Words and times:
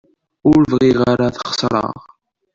Ur 0.49 0.59
bɣiɣ 0.71 0.99
ara 1.11 1.23
ad 1.27 1.35
xeṣreɣ. 1.47 1.93